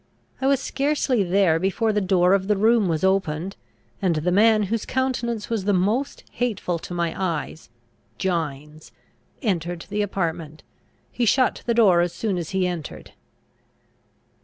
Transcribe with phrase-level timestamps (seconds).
[0.41, 3.55] I was scarcely there before the door of the room was opened,
[4.01, 7.69] and the man whose countenance was the most hateful to my eyes,
[8.17, 8.91] Gines,
[9.43, 10.63] entered the apartment.
[11.11, 13.11] He shut the door as soon as he entered.